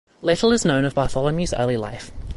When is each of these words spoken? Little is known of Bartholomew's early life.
Little 0.23 0.51
is 0.51 0.65
known 0.65 0.83
of 0.83 0.95
Bartholomew's 0.95 1.53
early 1.53 1.77
life. 1.77 2.09